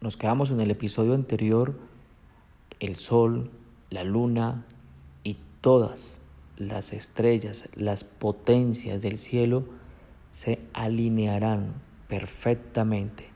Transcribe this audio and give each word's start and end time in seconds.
nos 0.00 0.16
quedamos 0.16 0.50
en 0.50 0.60
el 0.60 0.70
episodio 0.70 1.14
anterior, 1.14 1.74
el 2.80 2.96
sol, 2.96 3.50
la 3.90 4.02
luna 4.02 4.64
y 5.24 5.36
todas 5.60 6.22
las 6.56 6.92
estrellas, 6.92 7.68
las 7.74 8.04
potencias 8.04 9.02
del 9.02 9.18
cielo 9.18 9.64
se 10.32 10.60
alinearán 10.72 11.74
perfectamente, 12.08 13.28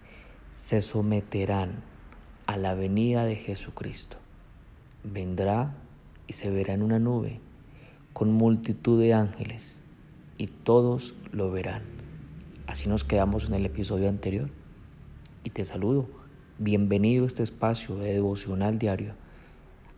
se 0.55 0.81
someterán 0.81 1.83
a 2.47 2.57
la 2.57 2.75
venida 2.75 3.27
de 3.27 3.37
Jesucristo. 3.37 4.17
Vendrá 5.03 5.75
y 6.27 6.33
se 6.33 6.51
verá 6.51 6.73
en 6.73 6.83
una 6.83 6.99
nube 6.99 7.41
con 8.15 8.33
multitud 8.33 8.99
de 8.99 9.13
ángeles 9.13 9.83
y 10.39 10.47
todos 10.47 11.15
lo 11.31 11.51
verán. 11.51 11.83
Así 12.67 12.89
nos 12.89 13.05
quedamos 13.05 13.49
en 13.49 13.55
el 13.55 13.67
episodio 13.67 14.09
anterior. 14.09 14.49
Y 15.43 15.51
te 15.51 15.65
saludo. 15.65 16.24
Bienvenido 16.59 17.25
a 17.25 17.27
este 17.27 17.43
espacio 17.43 17.97
de 17.97 18.13
devocional 18.13 18.79
diario. 18.79 19.15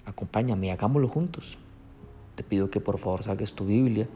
Acompáñame, 0.06 0.72
hagámoslo 0.72 1.06
juntos. 1.06 1.58
Te 2.34 2.42
pido 2.42 2.70
que 2.70 2.80
por 2.80 2.96
favor 2.96 3.22
saques 3.22 3.52
tu 3.52 3.66
Biblia, 3.66 4.08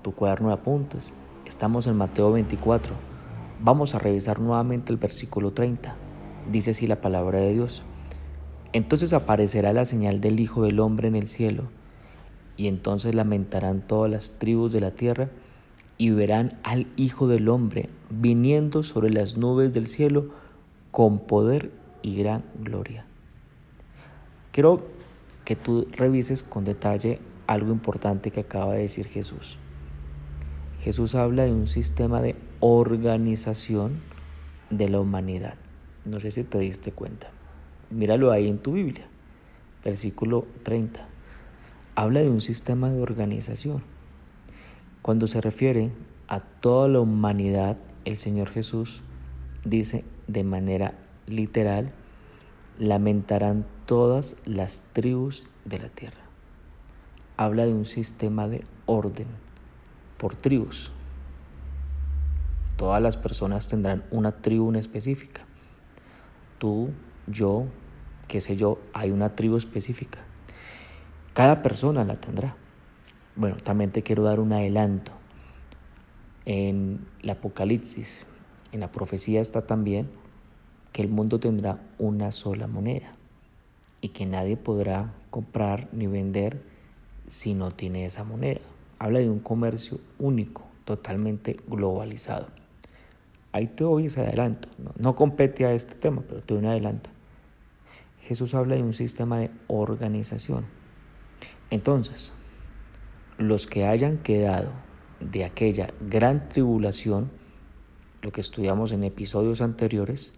tu 0.00 0.14
cuaderno 0.14 0.48
de 0.48 0.54
apuntes. 0.54 1.12
Estamos 1.44 1.86
en 1.86 1.96
Mateo 1.96 2.32
24. 2.32 2.94
Vamos 3.60 3.94
a 3.94 3.98
revisar 3.98 4.40
nuevamente 4.40 4.94
el 4.94 4.98
versículo 4.98 5.52
30. 5.52 5.94
Dice 6.50 6.70
así 6.70 6.86
la 6.86 7.02
palabra 7.02 7.40
de 7.40 7.52
Dios. 7.52 7.82
Entonces 8.72 9.12
aparecerá 9.12 9.74
la 9.74 9.84
señal 9.84 10.22
del 10.22 10.40
Hijo 10.40 10.62
del 10.62 10.80
Hombre 10.80 11.08
en 11.08 11.16
el 11.16 11.28
cielo, 11.28 11.64
y 12.56 12.68
entonces 12.68 13.14
lamentarán 13.14 13.86
todas 13.86 14.10
las 14.10 14.38
tribus 14.38 14.72
de 14.72 14.80
la 14.80 14.92
tierra 14.92 15.28
y 15.98 16.12
verán 16.12 16.58
al 16.62 16.86
Hijo 16.96 17.28
del 17.28 17.50
Hombre 17.50 17.90
viniendo 18.08 18.82
sobre 18.84 19.10
las 19.10 19.36
nubes 19.36 19.74
del 19.74 19.86
cielo 19.86 20.30
con 20.94 21.18
poder 21.18 21.72
y 22.04 22.14
gran 22.16 22.44
gloria. 22.60 23.06
Quiero 24.52 24.86
que 25.46 25.56
tú 25.56 25.88
revises 25.92 26.42
con 26.42 26.64
detalle 26.64 27.18
algo 27.46 27.72
importante 27.72 28.30
que 28.30 28.40
acaba 28.40 28.74
de 28.74 28.82
decir 28.82 29.06
Jesús. 29.06 29.58
Jesús 30.80 31.14
habla 31.14 31.44
de 31.44 31.52
un 31.52 31.66
sistema 31.66 32.20
de 32.20 32.36
organización 32.60 34.02
de 34.68 34.90
la 34.90 35.00
humanidad. 35.00 35.54
No 36.04 36.20
sé 36.20 36.30
si 36.30 36.44
te 36.44 36.58
diste 36.58 36.92
cuenta. 36.92 37.30
Míralo 37.90 38.32
ahí 38.32 38.48
en 38.48 38.58
tu 38.58 38.72
Biblia, 38.72 39.06
versículo 39.82 40.46
30. 40.62 41.08
Habla 41.94 42.20
de 42.20 42.28
un 42.28 42.42
sistema 42.42 42.90
de 42.90 43.00
organización. 43.00 43.82
Cuando 45.00 45.26
se 45.26 45.40
refiere 45.40 45.90
a 46.28 46.40
toda 46.40 46.86
la 46.86 47.00
humanidad, 47.00 47.78
el 48.04 48.18
Señor 48.18 48.50
Jesús 48.50 49.02
dice 49.64 50.04
de 50.26 50.44
manera 50.44 50.98
literal, 51.26 51.92
lamentarán 52.78 53.66
todas 53.86 54.36
las 54.44 54.84
tribus 54.92 55.46
de 55.64 55.78
la 55.78 55.88
tierra. 55.88 56.20
Habla 57.36 57.66
de 57.66 57.72
un 57.72 57.86
sistema 57.86 58.48
de 58.48 58.64
orden 58.86 59.26
por 60.18 60.34
tribus. 60.34 60.92
Todas 62.76 63.00
las 63.00 63.16
personas 63.16 63.68
tendrán 63.68 64.04
una 64.10 64.32
tribu 64.32 64.72
específica. 64.74 65.42
Tú, 66.58 66.90
yo, 67.26 67.66
qué 68.28 68.40
sé 68.40 68.56
yo, 68.56 68.78
hay 68.92 69.10
una 69.10 69.36
tribu 69.36 69.56
específica. 69.56 70.18
Cada 71.34 71.62
persona 71.62 72.04
la 72.04 72.16
tendrá. 72.16 72.56
Bueno, 73.36 73.56
también 73.56 73.90
te 73.90 74.02
quiero 74.02 74.22
dar 74.22 74.40
un 74.40 74.52
adelanto. 74.52 75.12
En 76.46 77.06
el 77.22 77.30
Apocalipsis, 77.30 78.26
en 78.72 78.80
la 78.80 78.92
profecía 78.92 79.40
está 79.40 79.66
también 79.66 80.08
que 80.94 81.02
el 81.02 81.08
mundo 81.08 81.40
tendrá 81.40 81.80
una 81.98 82.30
sola 82.30 82.68
moneda 82.68 83.16
y 84.00 84.10
que 84.10 84.26
nadie 84.26 84.56
podrá 84.56 85.12
comprar 85.30 85.88
ni 85.90 86.06
vender 86.06 86.62
si 87.26 87.52
no 87.52 87.72
tiene 87.72 88.04
esa 88.04 88.22
moneda. 88.22 88.60
Habla 89.00 89.18
de 89.18 89.28
un 89.28 89.40
comercio 89.40 89.98
único, 90.20 90.62
totalmente 90.84 91.56
globalizado. 91.66 92.46
Ahí 93.50 93.66
te 93.66 93.82
doy 93.82 94.06
ese 94.06 94.20
adelanto. 94.20 94.68
No, 94.96 95.16
compete 95.16 95.66
a 95.66 95.72
este 95.72 95.96
tema, 95.96 96.22
pero 96.28 96.40
te 96.42 96.54
doy 96.54 96.62
un 96.62 96.70
adelanto. 96.70 97.10
Jesús 98.20 98.54
habla 98.54 98.76
de 98.76 98.84
un 98.84 98.94
sistema 98.94 99.40
de 99.40 99.50
organización. 99.66 100.64
Entonces, 101.70 102.32
los 103.36 103.66
que 103.66 103.84
hayan 103.84 104.18
quedado 104.18 104.70
de 105.18 105.44
aquella 105.44 105.88
gran 106.08 106.48
tribulación, 106.48 107.32
lo 108.22 108.30
que 108.30 108.40
estudiamos 108.40 108.92
en 108.92 109.02
episodios 109.02 109.60
anteriores, 109.60 110.32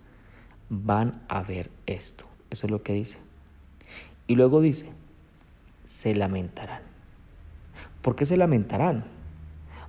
van 0.69 1.23
a 1.29 1.43
ver 1.43 1.71
esto. 1.87 2.27
Eso 2.51 2.67
es 2.67 2.71
lo 2.71 2.83
que 2.83 2.93
dice. 2.93 3.19
Y 4.27 4.35
luego 4.35 4.61
dice, 4.61 4.91
se 5.85 6.15
lamentarán. 6.15 6.83
¿Por 8.03 8.17
qué 8.17 8.25
se 8.25 8.37
lamentarán? 8.37 9.05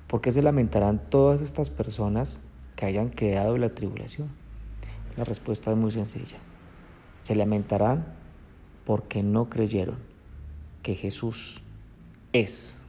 ¿Por 0.07 0.21
qué 0.21 0.31
se 0.31 0.41
lamentarán 0.41 1.09
todas 1.09 1.41
estas 1.41 1.69
personas 1.69 2.41
que 2.75 2.85
hayan 2.85 3.09
quedado 3.09 3.53
de 3.53 3.59
la 3.59 3.73
tribulación? 3.73 4.29
La 5.17 5.23
respuesta 5.23 5.71
es 5.71 5.77
muy 5.77 5.91
sencilla. 5.91 6.38
Se 7.17 7.35
lamentarán 7.35 8.05
porque 8.85 9.23
no 9.23 9.49
creyeron 9.49 9.97
que 10.83 10.95
Jesús 10.95 11.61
es 12.31 12.79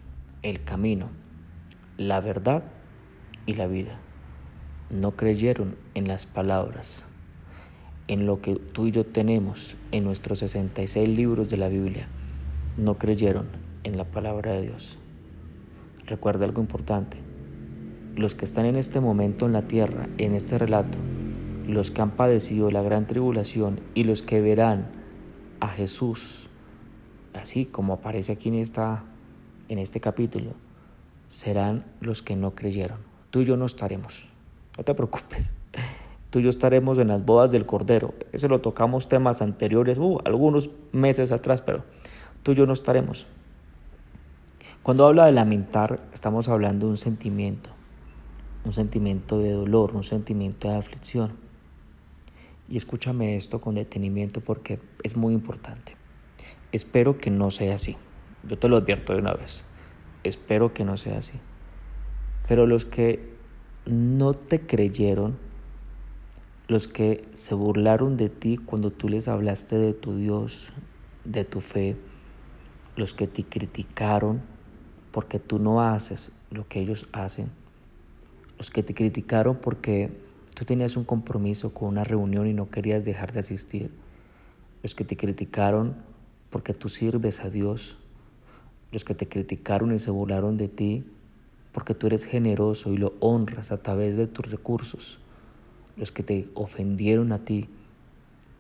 el 0.43 0.63
camino, 0.63 1.09
la 1.97 2.21
verdad 2.21 2.63
y 3.47 3.55
la 3.55 3.67
vida. 3.67 3.99
No 4.91 5.13
creyeron 5.13 5.77
en 5.95 6.07
las 6.07 6.27
palabras, 6.27 7.05
en 8.09 8.27
lo 8.27 8.41
que 8.41 8.57
tú 8.57 8.87
y 8.87 8.91
yo 8.91 9.07
tenemos 9.07 9.77
en 9.93 10.05
nuestros 10.05 10.41
66 10.41 11.09
libros 11.09 11.49
de 11.49 11.59
la 11.59 11.69
Biblia. 11.69 12.09
No 12.77 12.99
creyeron 12.99 13.47
en 13.85 13.97
la 13.97 14.05
palabra 14.05 14.53
de 14.53 14.63
Dios. 14.63 14.99
Recuerda 16.07 16.47
algo 16.47 16.61
importante. 16.61 17.19
Los 18.17 18.35
que 18.35 18.45
están 18.45 18.67
en 18.67 18.77
este 18.77 19.01
momento 19.01 19.47
en 19.47 19.53
la 19.53 19.63
tierra, 19.63 20.09
en 20.19 20.35
este 20.35 20.59
relato, 20.59 20.99
los 21.67 21.91
que 21.91 22.03
han 22.03 22.13
padecido 22.13 22.71
la 22.71 22.83
gran 22.83 23.07
tribulación 23.07 23.81
y 23.95 24.05
los 24.05 24.23
que 24.23 24.41
verán 24.41 24.89
a 25.61 25.69
Jesús, 25.69 26.49
así 27.35 27.67
como 27.67 27.93
aparece 27.93 28.33
aquí 28.33 28.49
en 28.49 28.57
esta 28.57 29.05
en 29.69 29.79
este 29.79 30.01
capítulo 30.01 30.53
serán 31.29 31.85
los 32.01 32.23
que 32.23 32.37
no 32.37 32.55
creyeron. 32.55 32.99
Tú 33.31 33.41
y 33.41 33.45
yo 33.45 33.57
no 33.57 33.67
estaremos. 33.67 34.27
No 34.77 34.85
te 34.85 34.95
preocupes. 34.95 35.53
Tú 36.31 36.41
y 36.41 36.43
yo 36.43 36.51
estaremos 36.51 36.99
en 36.99 37.09
las 37.09 37.25
bodas 37.25 37.51
del 37.51 37.65
Cordero. 37.65 38.15
Ese 38.33 38.49
lo 38.49 38.61
tocamos 38.61 39.09
temas 39.09 39.41
anteriores, 39.41 39.97
uh, 39.99 40.19
algunos 40.25 40.71
meses 40.93 41.33
atrás, 41.33 41.63
pero 41.63 41.85
tú 42.43 42.53
y 42.53 42.55
yo 42.55 42.67
no 42.67 42.75
estaremos. 42.75 43.27
Cuando 44.83 45.07
habla 45.07 45.27
de 45.27 45.33
lamentar, 45.33 46.01
estamos 46.13 46.49
hablando 46.49 46.87
de 46.87 46.93
un 46.93 46.97
sentimiento, 46.97 47.71
un 48.65 48.73
sentimiento 48.73 49.39
de 49.39 49.53
dolor, 49.53 49.95
un 49.95 50.05
sentimiento 50.05 50.69
de 50.69 50.77
aflicción. 50.77 51.33
Y 52.69 52.77
escúchame 52.77 53.37
esto 53.37 53.61
con 53.61 53.75
detenimiento 53.75 54.41
porque 54.41 54.79
es 55.03 55.17
muy 55.17 55.33
importante. 55.33 55.97
Espero 56.73 57.17
que 57.17 57.31
no 57.31 57.51
sea 57.51 57.75
así. 57.75 57.97
Yo 58.47 58.59
te 58.59 58.69
lo 58.69 58.77
advierto 58.77 59.15
de 59.15 59.21
una 59.21 59.33
vez. 59.33 59.65
Espero 60.25 60.75
que 60.75 60.85
no 60.85 60.99
sea 60.99 61.19
así. 61.19 61.41
Pero 62.47 62.67
los 62.67 62.85
que 62.85 63.35
no 63.87 64.35
te 64.35 64.61
creyeron, 64.61 65.39
los 66.69 66.87
que 66.87 67.27
se 67.33 67.55
burlaron 67.55 68.19
de 68.19 68.29
ti 68.29 68.59
cuando 68.59 68.91
tú 68.91 69.09
les 69.09 69.27
hablaste 69.27 69.79
de 69.79 69.95
tu 69.95 70.17
Dios, 70.17 70.69
de 71.25 71.45
tu 71.45 71.63
fe, 71.63 71.97
los 72.95 73.15
que 73.15 73.27
te 73.27 73.43
criticaron 73.43 74.43
porque 75.11 75.39
tú 75.39 75.59
no 75.59 75.81
haces 75.81 76.33
lo 76.51 76.69
que 76.69 76.81
ellos 76.81 77.09
hacen, 77.13 77.51
los 78.59 78.71
que 78.71 78.83
te 78.83 78.93
criticaron 78.93 79.57
porque 79.57 80.11
tú 80.55 80.67
tenías 80.67 80.99
un 80.99 81.05
compromiso 81.05 81.73
con 81.73 81.89
una 81.89 82.05
reunión 82.05 82.47
y 82.47 82.53
no 82.53 82.69
querías 82.69 83.03
dejar 83.03 83.33
de 83.33 83.41
asistir, 83.41 83.91
los 84.83 84.95
que 84.95 85.05
te 85.05 85.17
criticaron 85.17 85.97
porque 86.51 86.75
tú 86.75 86.91
sirves 86.91 87.41
a 87.41 87.49
Dios, 87.49 87.97
los 88.93 89.05
que 89.05 89.15
te 89.15 89.27
criticaron 89.27 89.95
y 89.95 89.99
se 89.99 90.11
burlaron 90.11 90.59
de 90.59 90.69
ti, 90.69 91.05
porque 91.73 91.95
tú 91.95 92.09
eres 92.09 92.25
generoso 92.25 92.93
y 92.93 92.99
lo 92.99 93.15
honras 93.21 93.73
a 93.73 93.83
través 93.83 94.19
de 94.19 94.27
tus 94.27 94.51
recursos, 94.51 95.19
los 95.99 96.13
que 96.13 96.23
te 96.23 96.49
ofendieron 96.55 97.33
a 97.33 97.45
ti 97.45 97.69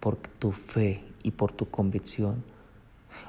por 0.00 0.16
tu 0.16 0.52
fe 0.52 1.02
y 1.22 1.30
por 1.30 1.52
tu 1.52 1.70
convicción, 1.70 2.42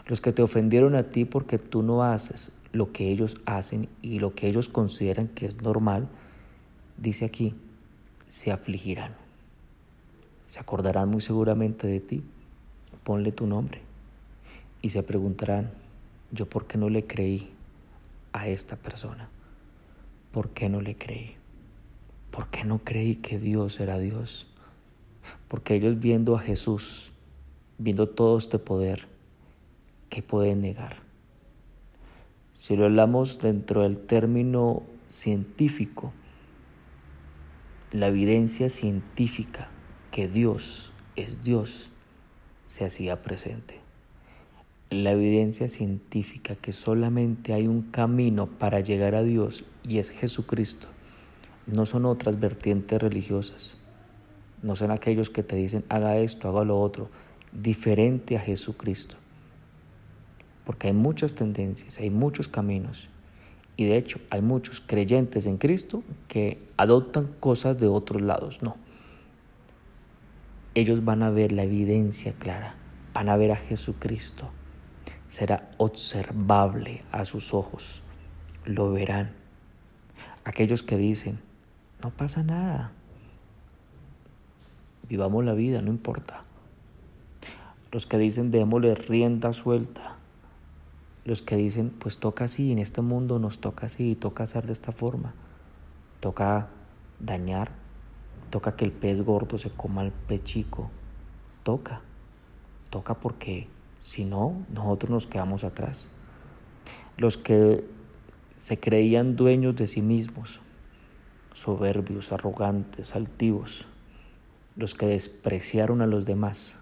los 0.07 0.21
que 0.21 0.31
te 0.31 0.41
ofendieron 0.41 0.95
a 0.95 1.03
ti 1.03 1.25
porque 1.25 1.57
tú 1.57 1.83
no 1.83 2.03
haces 2.03 2.53
lo 2.73 2.91
que 2.91 3.09
ellos 3.09 3.37
hacen 3.45 3.89
y 4.01 4.19
lo 4.19 4.33
que 4.33 4.47
ellos 4.47 4.69
consideran 4.69 5.27
que 5.27 5.45
es 5.45 5.61
normal, 5.61 6.07
dice 6.97 7.25
aquí, 7.25 7.55
se 8.27 8.51
afligirán. 8.51 9.15
Se 10.45 10.59
acordarán 10.59 11.09
muy 11.09 11.21
seguramente 11.21 11.87
de 11.87 11.99
ti, 11.99 12.23
ponle 13.03 13.31
tu 13.31 13.47
nombre 13.47 13.81
y 14.81 14.89
se 14.89 15.03
preguntarán, 15.03 15.71
yo 16.31 16.47
por 16.47 16.67
qué 16.67 16.77
no 16.77 16.89
le 16.89 17.05
creí 17.05 17.51
a 18.33 18.47
esta 18.47 18.75
persona. 18.75 19.29
¿Por 20.31 20.49
qué 20.49 20.69
no 20.69 20.81
le 20.81 20.95
creí? 20.95 21.38
¿Por 22.31 22.49
qué 22.49 22.63
no 22.63 22.79
creí 22.79 23.15
que 23.15 23.39
Dios 23.39 23.79
era 23.79 23.97
Dios? 23.97 24.47
Porque 25.47 25.75
ellos 25.75 25.99
viendo 25.99 26.35
a 26.35 26.39
Jesús, 26.39 27.11
viendo 27.77 28.07
todo 28.07 28.37
este 28.37 28.59
poder, 28.59 29.07
¿qué 30.09 30.21
pueden 30.21 30.61
negar? 30.61 30.97
Si 32.53 32.75
lo 32.75 32.85
hablamos 32.85 33.39
dentro 33.39 33.83
del 33.83 33.97
término 33.97 34.83
científico, 35.07 36.13
la 37.91 38.07
evidencia 38.07 38.69
científica 38.69 39.69
que 40.11 40.27
Dios 40.27 40.93
es 41.15 41.41
Dios 41.41 41.89
se 42.65 42.85
hacía 42.85 43.21
presente. 43.23 43.79
La 44.91 45.11
evidencia 45.11 45.67
científica 45.67 46.55
que 46.55 46.71
solamente 46.71 47.53
hay 47.53 47.67
un 47.67 47.81
camino 47.81 48.47
para 48.47 48.79
llegar 48.79 49.15
a 49.15 49.23
Dios 49.23 49.65
y 49.83 49.97
es 49.97 50.09
Jesucristo, 50.11 50.87
no 51.73 51.85
son 51.85 52.05
otras 52.05 52.39
vertientes 52.39 53.01
religiosas, 53.01 53.77
no 54.61 54.75
son 54.75 54.91
aquellos 54.91 55.29
que 55.29 55.43
te 55.43 55.55
dicen 55.55 55.83
haga 55.89 56.17
esto, 56.17 56.49
haga 56.49 56.63
lo 56.63 56.79
otro, 56.79 57.09
diferente 57.51 58.37
a 58.37 58.41
Jesucristo. 58.41 59.15
Porque 60.65 60.87
hay 60.87 60.93
muchas 60.93 61.33
tendencias, 61.33 61.99
hay 61.99 62.09
muchos 62.09 62.47
caminos 62.47 63.09
y 63.75 63.85
de 63.85 63.97
hecho 63.97 64.19
hay 64.29 64.41
muchos 64.41 64.81
creyentes 64.81 65.45
en 65.45 65.57
Cristo 65.57 66.03
que 66.27 66.59
adoptan 66.77 67.27
cosas 67.39 67.79
de 67.79 67.87
otros 67.87 68.21
lados, 68.21 68.61
no 68.61 68.77
ellos 70.75 71.03
van 71.03 71.23
a 71.23 71.29
ver 71.29 71.51
la 71.51 71.63
evidencia 71.63 72.33
clara, 72.33 72.75
van 73.13 73.29
a 73.29 73.37
ver 73.37 73.51
a 73.51 73.55
Jesucristo. 73.55 74.49
Será 75.27 75.71
observable 75.77 77.03
a 77.11 77.25
sus 77.25 77.53
ojos, 77.53 78.01
lo 78.65 78.91
verán. 78.91 79.31
Aquellos 80.43 80.83
que 80.83 80.97
dicen, 80.97 81.39
no 82.01 82.11
pasa 82.11 82.43
nada, 82.43 82.91
vivamos 85.07 85.43
la 85.43 85.53
vida, 85.53 85.81
no 85.81 85.89
importa. 85.89 86.43
Los 87.91 88.05
que 88.05 88.17
dicen, 88.17 88.51
démosle 88.51 88.95
rienda 88.95 89.51
suelta. 89.51 90.15
Los 91.25 91.41
que 91.41 91.55
dicen, 91.55 91.89
pues 91.89 92.19
toca 92.19 92.45
así, 92.45 92.71
en 92.71 92.79
este 92.79 93.01
mundo 93.01 93.39
nos 93.39 93.59
toca 93.59 93.87
así, 93.87 94.15
toca 94.15 94.43
hacer 94.43 94.67
de 94.67 94.73
esta 94.73 94.91
forma. 94.91 95.33
Toca 96.19 96.69
dañar, 97.19 97.71
Toca 98.49 98.75
que 98.75 98.83
el 98.83 98.91
pez 98.91 99.21
gordo 99.21 99.57
se 99.57 99.69
coma 99.69 100.01
al 100.01 100.11
pez 100.11 100.43
chico. 100.43 100.89
Toca. 101.63 102.01
Toca 102.89 103.13
porque 103.13 103.67
si 104.01 104.25
no, 104.25 104.65
nosotros 104.73 105.11
nos 105.11 105.27
quedamos 105.27 105.63
atrás. 105.63 106.09
Los 107.17 107.37
que 107.37 107.85
se 108.57 108.79
creían 108.79 109.35
dueños 109.35 109.75
de 109.75 109.85
sí 109.85 110.01
mismos, 110.01 110.61
soberbios, 111.59 112.31
arrogantes, 112.31 113.15
altivos, 113.15 113.85
los 114.77 114.95
que 114.95 115.07
despreciaron 115.07 116.01
a 116.01 116.07
los 116.07 116.25
demás, 116.25 116.77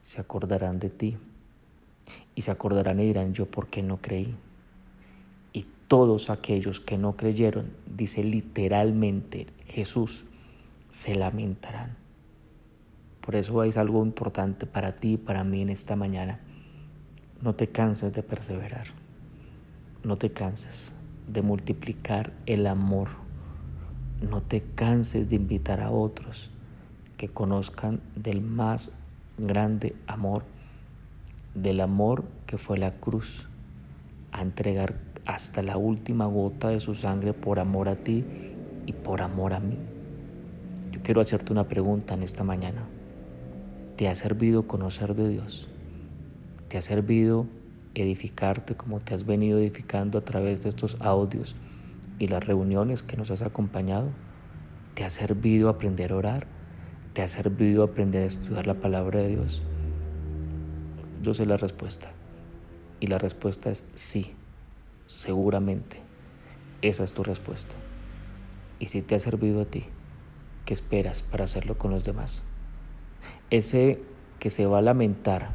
se 0.00 0.22
acordarán 0.22 0.78
de 0.78 0.88
ti 0.88 1.18
y 2.34 2.40
se 2.40 2.50
acordarán 2.50 2.98
y 2.98 3.04
dirán 3.04 3.34
yo 3.34 3.44
por 3.44 3.68
qué 3.68 3.82
no 3.82 3.98
creí. 3.98 4.34
Y 5.52 5.66
todos 5.86 6.30
aquellos 6.30 6.80
que 6.80 6.96
no 6.96 7.18
creyeron, 7.18 7.72
dice 7.94 8.24
literalmente 8.24 9.48
Jesús, 9.66 10.24
se 10.90 11.14
lamentarán. 11.14 11.98
Por 13.20 13.36
eso 13.36 13.62
es 13.64 13.76
algo 13.76 14.02
importante 14.02 14.64
para 14.64 14.96
ti 14.96 15.12
y 15.12 15.16
para 15.18 15.44
mí 15.44 15.60
en 15.60 15.68
esta 15.68 15.94
mañana. 15.94 16.40
No 17.42 17.54
te 17.54 17.68
canses 17.68 18.14
de 18.14 18.22
perseverar. 18.22 18.86
No 20.02 20.16
te 20.16 20.32
canses 20.32 20.94
de 21.28 21.42
multiplicar 21.42 22.32
el 22.46 22.66
amor. 22.66 23.29
No 24.28 24.42
te 24.42 24.62
canses 24.74 25.28
de 25.28 25.36
invitar 25.36 25.80
a 25.80 25.90
otros 25.90 26.50
que 27.16 27.28
conozcan 27.28 28.00
del 28.16 28.40
más 28.40 28.92
grande 29.38 29.94
amor, 30.06 30.44
del 31.54 31.80
amor 31.80 32.24
que 32.46 32.58
fue 32.58 32.78
la 32.78 32.92
cruz, 32.92 33.46
a 34.32 34.42
entregar 34.42 34.96
hasta 35.26 35.62
la 35.62 35.76
última 35.76 36.26
gota 36.26 36.68
de 36.68 36.80
su 36.80 36.94
sangre 36.94 37.32
por 37.32 37.58
amor 37.58 37.88
a 37.88 37.96
ti 37.96 38.24
y 38.86 38.92
por 38.92 39.22
amor 39.22 39.52
a 39.52 39.60
mí 39.60 39.76
quiero 41.02 41.20
hacerte 41.20 41.52
una 41.52 41.66
pregunta 41.66 42.14
en 42.14 42.22
esta 42.22 42.44
mañana. 42.44 42.84
¿Te 43.96 44.08
ha 44.08 44.14
servido 44.14 44.66
conocer 44.66 45.14
de 45.14 45.28
Dios? 45.28 45.68
¿Te 46.68 46.78
ha 46.78 46.82
servido 46.82 47.46
edificarte 47.94 48.76
como 48.76 49.00
te 49.00 49.14
has 49.14 49.26
venido 49.26 49.58
edificando 49.58 50.18
a 50.18 50.24
través 50.24 50.62
de 50.62 50.68
estos 50.68 50.96
audios 51.00 51.56
y 52.20 52.28
las 52.28 52.46
reuniones 52.46 53.02
que 53.02 53.16
nos 53.16 53.32
has 53.32 53.42
acompañado? 53.42 54.10
¿Te 54.94 55.02
ha 55.02 55.10
servido 55.10 55.68
aprender 55.68 56.12
a 56.12 56.16
orar? 56.16 56.46
¿Te 57.12 57.22
ha 57.22 57.26
servido 57.26 57.82
aprender 57.82 58.22
a 58.22 58.26
estudiar 58.26 58.68
la 58.68 58.74
palabra 58.74 59.18
de 59.18 59.30
Dios? 59.30 59.62
Yo 61.20 61.34
sé 61.34 61.46
la 61.46 61.56
respuesta. 61.56 62.12
Y 63.00 63.08
la 63.08 63.18
respuesta 63.18 63.70
es 63.70 63.88
sí, 63.94 64.34
seguramente. 65.08 66.00
Esa 66.82 67.02
es 67.02 67.12
tu 67.12 67.24
respuesta. 67.24 67.74
Y 68.78 68.86
si 68.86 69.02
te 69.02 69.16
ha 69.16 69.18
servido 69.18 69.62
a 69.62 69.64
ti, 69.64 69.86
¿Qué 70.70 70.74
esperas 70.74 71.22
para 71.22 71.46
hacerlo 71.46 71.76
con 71.78 71.90
los 71.90 72.04
demás? 72.04 72.44
Ese 73.50 74.00
que 74.38 74.50
se 74.50 74.66
va 74.66 74.78
a 74.78 74.82
lamentar 74.82 75.50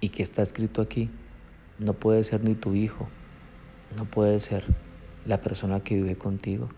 y 0.00 0.10
que 0.10 0.22
está 0.22 0.40
escrito 0.40 0.80
aquí 0.80 1.10
no 1.80 1.94
puede 1.94 2.22
ser 2.22 2.44
ni 2.44 2.54
tu 2.54 2.74
hijo, 2.74 3.08
no 3.96 4.04
puede 4.04 4.38
ser 4.38 4.64
la 5.26 5.40
persona 5.40 5.80
que 5.80 5.94
vive 5.94 6.16
contigo, 6.16 6.68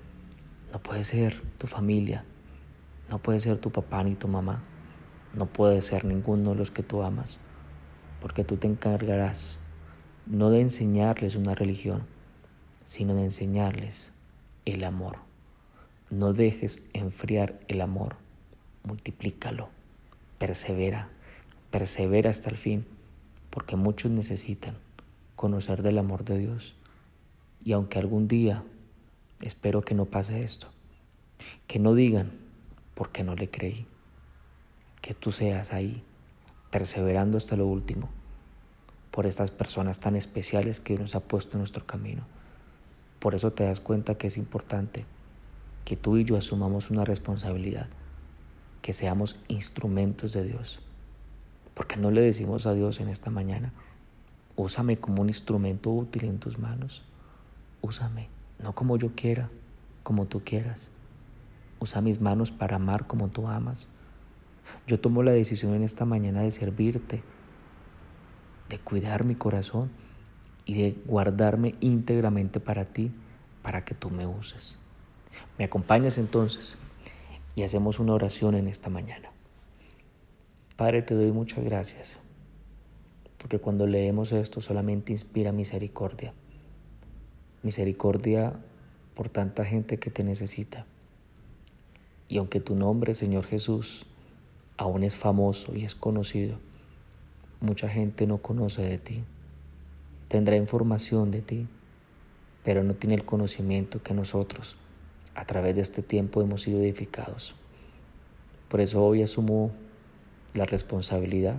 no 0.73 0.81
puede 0.81 1.05
ser 1.05 1.41
tu 1.59 1.67
familia, 1.67 2.25
no 3.11 3.19
puede 3.19 3.41
ser 3.41 3.59
tu 3.59 3.71
papá 3.71 4.05
ni 4.05 4.15
tu 4.15 4.29
mamá, 4.29 4.63
no 5.35 5.47
puede 5.47 5.83
ser 5.83 6.05
ninguno 6.05 6.51
de 6.51 6.57
los 6.57 6.71
que 6.71 6.83
tú 6.83 7.03
amas, 7.03 7.39
porque 8.21 8.45
tú 8.45 8.57
te 8.57 8.67
encargarás 8.67 9.59
no 10.27 10.51
de 10.51 10.61
enseñarles 10.61 11.37
una 11.37 11.55
religión, 11.55 12.03
sino 12.85 13.15
de 13.15 13.25
enseñarles 13.25 14.13
el 14.65 14.85
amor. 14.85 15.19
No 16.11 16.33
dejes 16.33 16.83
enfriar 16.93 17.59
el 17.69 17.81
amor, 17.81 18.17
multiplícalo, 18.85 19.69
persevera, 20.39 21.09
persevera 21.71 22.31
hasta 22.31 22.51
el 22.51 22.57
fin, 22.57 22.87
porque 23.51 23.77
muchos 23.77 24.11
necesitan 24.11 24.77
conocer 25.35 25.83
del 25.83 25.99
amor 25.99 26.25
de 26.25 26.39
Dios. 26.39 26.76
Y 27.67 27.73
aunque 27.73 27.99
algún 27.99 28.29
día, 28.29 28.63
espero 29.43 29.83
que 29.83 29.97
no 29.97 30.05
pase 30.05 30.45
esto, 30.45 30.69
que 31.67 31.81
no 31.81 31.95
digan 31.95 32.31
porque 32.95 33.25
no 33.25 33.35
le 33.35 33.51
creí, 33.51 33.89
que 35.03 35.15
tú 35.15 35.33
seas 35.33 35.73
ahí, 35.73 36.05
perseverando 36.71 37.39
hasta 37.39 37.57
lo 37.57 37.67
último, 37.67 38.09
por 39.11 39.27
estas 39.27 39.51
personas 39.51 39.99
tan 39.99 40.15
especiales 40.15 40.79
que 40.79 40.97
nos 40.97 41.17
ha 41.17 41.21
puesto 41.27 41.57
en 41.57 41.63
nuestro 41.63 41.85
camino. 41.85 42.23
Por 43.19 43.35
eso 43.35 43.53
te 43.53 43.65
das 43.65 43.81
cuenta 43.81 44.15
que 44.15 44.29
es 44.29 44.37
importante 44.37 45.05
que 45.85 45.97
tú 45.97 46.19
y 46.19 46.25
yo 46.25 46.37
asumamos 46.37 46.91
una 46.93 47.05
responsabilidad, 47.05 47.89
que 48.81 48.93
seamos 48.93 49.41
instrumentos 49.49 50.33
de 50.33 50.45
Dios. 50.45 50.79
Porque 51.75 51.97
no 51.97 52.13
le 52.13 52.21
decimos 52.21 52.65
a 52.67 52.75
Dios 52.75 53.01
en 53.01 53.09
esta 53.09 53.31
mañana, 53.31 53.73
úsame 54.55 54.99
como 54.99 55.23
un 55.23 55.31
instrumento 55.31 55.91
útil 55.91 56.27
en 56.27 56.39
tus 56.39 56.61
manos, 56.61 57.03
úsame, 57.87 58.29
no 58.59 58.75
como 58.75 58.97
yo 58.99 59.15
quiera, 59.15 59.49
como 60.03 60.27
tú 60.27 60.43
quieras. 60.45 60.89
Usa 61.81 62.01
mis 62.01 62.21
manos 62.21 62.51
para 62.51 62.77
amar 62.77 63.07
como 63.07 63.29
tú 63.29 63.49
amas. 63.49 63.89
Yo 64.87 65.01
tomo 65.01 65.23
la 65.23 65.33
decisión 65.33 65.75
en 65.75 65.83
esta 65.83 66.05
mañana 66.05 66.43
de 66.43 66.51
servirte, 66.51 67.23
de 68.69 68.79
cuidar 68.79 69.25
mi 69.25 69.35
corazón 69.35 69.91
y 70.65 70.75
de 70.75 70.97
guardarme 71.07 71.77
íntegramente 71.81 72.61
para 72.61 72.85
ti, 72.85 73.13
para 73.63 73.85
que 73.85 73.95
tú 73.95 74.11
me 74.11 74.27
uses. 74.27 74.79
¿Me 75.59 75.65
acompañas 75.65 76.19
entonces? 76.19 76.79
Y 77.55 77.63
hacemos 77.63 77.99
una 77.99 78.15
oración 78.15 78.55
en 78.55 78.67
esta 78.67 78.91
mañana. 78.91 79.31
Padre, 80.77 81.03
te 81.03 81.15
doy 81.15 81.33
muchas 81.33 81.65
gracias, 81.65 82.19
porque 83.39 83.59
cuando 83.59 83.87
leemos 83.87 84.33
esto 84.33 84.61
solamente 84.61 85.13
inspira 85.13 85.53
misericordia. 85.53 86.35
Misericordia 87.63 88.53
por 89.15 89.31
tanta 89.31 89.65
gente 89.65 89.99
que 89.99 90.11
te 90.11 90.23
necesita. 90.23 90.85
Y 92.29 92.39
aunque 92.39 92.61
tu 92.61 92.75
nombre, 92.75 93.15
Señor 93.15 93.47
Jesús, 93.47 94.07
aún 94.77 95.03
es 95.03 95.17
famoso 95.17 95.75
y 95.75 95.85
es 95.85 95.95
conocido, 95.95 96.59
mucha 97.61 97.89
gente 97.89 98.27
no 98.27 98.39
conoce 98.39 98.83
de 98.83 98.99
ti. 98.99 99.25
Tendrá 100.29 100.57
información 100.57 101.31
de 101.31 101.41
ti, 101.41 101.67
pero 102.63 102.85
no 102.85 102.95
tiene 102.95 103.15
el 103.15 103.25
conocimiento 103.25 104.03
que 104.03 104.13
nosotros 104.13 104.77
a 105.35 105.47
través 105.47 105.77
de 105.77 105.83
este 105.83 106.03
tiempo 106.03 106.43
hemos 106.43 106.63
sido 106.63 106.81
edificados. 106.81 107.55
Por 108.69 108.81
eso 108.81 109.03
hoy 109.05 109.23
asumo 109.23 109.71
la 110.53 110.67
responsabilidad, 110.67 111.57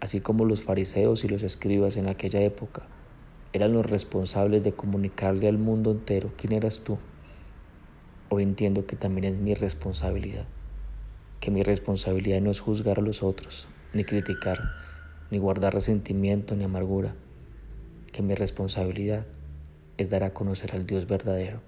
así 0.00 0.20
como 0.20 0.44
los 0.44 0.62
fariseos 0.62 1.24
y 1.24 1.28
los 1.28 1.42
escribas 1.42 1.96
en 1.96 2.08
aquella 2.08 2.40
época 2.40 2.82
eran 3.58 3.72
los 3.72 3.84
responsables 3.88 4.64
de 4.64 4.72
comunicarle 4.72 5.48
al 5.48 5.58
mundo 5.58 5.90
entero 5.90 6.32
quién 6.36 6.52
eras 6.52 6.80
tú. 6.80 6.98
Hoy 8.30 8.42
entiendo 8.42 8.86
que 8.86 8.96
también 8.96 9.32
es 9.32 9.38
mi 9.38 9.54
responsabilidad 9.54 10.46
que 11.40 11.50
mi 11.50 11.62
responsabilidad 11.62 12.40
no 12.40 12.50
es 12.50 12.60
juzgar 12.60 12.98
a 12.98 13.02
los 13.02 13.22
otros, 13.22 13.68
ni 13.92 14.04
criticar, 14.04 14.72
ni 15.30 15.38
guardar 15.38 15.74
resentimiento 15.74 16.56
ni 16.56 16.64
amargura, 16.64 17.14
que 18.12 18.22
mi 18.22 18.34
responsabilidad 18.34 19.26
es 19.98 20.10
dar 20.10 20.24
a 20.24 20.32
conocer 20.32 20.72
al 20.72 20.86
Dios 20.86 21.06
verdadero, 21.06 21.60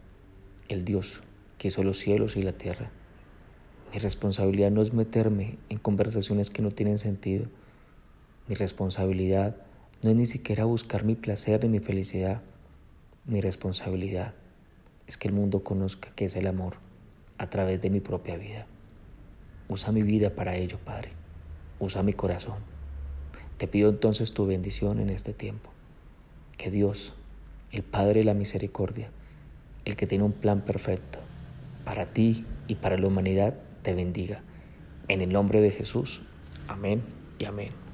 el 0.68 0.84
Dios 0.84 1.22
que 1.58 1.68
hizo 1.68 1.82
los 1.84 1.98
cielos 1.98 2.36
y 2.36 2.42
la 2.42 2.52
tierra. 2.52 2.90
Mi 3.92 3.98
responsabilidad 3.98 4.70
no 4.70 4.82
es 4.82 4.92
meterme 4.92 5.58
en 5.68 5.78
conversaciones 5.78 6.50
que 6.50 6.62
no 6.62 6.70
tienen 6.70 6.98
sentido. 6.98 7.46
Mi 8.46 8.54
responsabilidad 8.54 9.56
no 10.02 10.10
es 10.10 10.16
ni 10.16 10.24
siquiera 10.24 10.64
buscar 10.64 11.04
mi 11.04 11.14
placer 11.14 11.62
ni 11.62 11.68
mi 11.68 11.78
felicidad. 11.78 12.40
Mi 13.26 13.42
responsabilidad 13.42 14.32
es 15.06 15.18
que 15.18 15.28
el 15.28 15.34
mundo 15.34 15.62
conozca 15.62 16.10
qué 16.16 16.24
es 16.24 16.36
el 16.36 16.46
amor 16.46 16.76
a 17.36 17.50
través 17.50 17.82
de 17.82 17.90
mi 17.90 18.00
propia 18.00 18.38
vida. 18.38 18.66
Usa 19.68 19.92
mi 19.92 20.02
vida 20.02 20.30
para 20.30 20.56
ello, 20.56 20.78
Padre. 20.82 21.10
Usa 21.78 22.02
mi 22.02 22.14
corazón. 22.14 22.56
Te 23.58 23.68
pido 23.68 23.90
entonces 23.90 24.32
tu 24.32 24.46
bendición 24.46 25.00
en 25.00 25.10
este 25.10 25.34
tiempo. 25.34 25.70
Que 26.56 26.70
Dios, 26.70 27.14
el 27.70 27.82
Padre 27.82 28.20
de 28.20 28.24
la 28.24 28.34
Misericordia, 28.34 29.10
el 29.84 29.96
que 29.96 30.06
tiene 30.06 30.24
un 30.24 30.32
plan 30.32 30.62
perfecto 30.62 31.18
para 31.84 32.06
ti 32.06 32.46
y 32.68 32.76
para 32.76 32.96
la 32.96 33.06
humanidad, 33.06 33.54
te 33.82 33.92
bendiga. 33.92 34.40
En 35.08 35.20
el 35.20 35.30
nombre 35.30 35.60
de 35.60 35.70
Jesús. 35.70 36.22
Amén 36.68 37.02
y 37.38 37.44
amén. 37.44 37.89